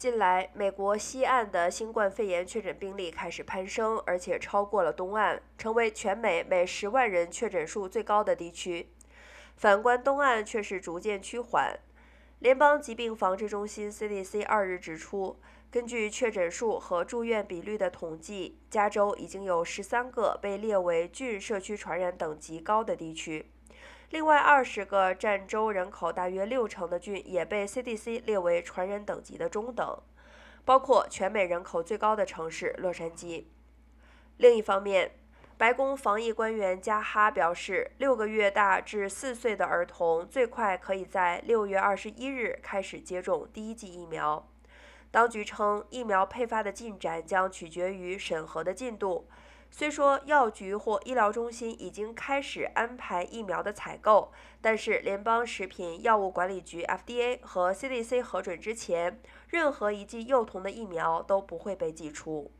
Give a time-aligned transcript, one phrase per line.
[0.00, 8.88] 近来，美国西岸的新冠肺炎确诊病例开始攀升，而且超过了东岸，成为全美每十万人确诊数最高的地区。
[9.56, 11.78] 反观东岸，却是逐渐趋缓。
[12.40, 15.38] 联邦疾病防治中心 （CDC） 二日指出，
[15.70, 23.52] 根据确诊数和住院比率的统计，加州已经有十三个被列为郡社区传染等级高的地区。
[24.08, 30.02] 另外，二十个占州人口大约六成的郡也被 CDC 列为传染等级的中等，
[30.64, 33.44] 包括全美人口最高的城市洛杉矶。
[34.38, 35.12] 另一方面，
[35.60, 44.48] 白宫防疫官员加哈表示，六个月大至四岁的儿童最快可以在六月二十一日开始接种第一剂疫苗。
[45.10, 49.28] 当局称，疫苗配发的进展将取决于审核的进度。
[49.70, 62.50] 虽说药局或医疗中心已经开始安排疫苗的采购，但是联邦食品药物管理局 （FDA） 和 CDC 核准之前，任何一剂幼童的疫苗都不会被寄出。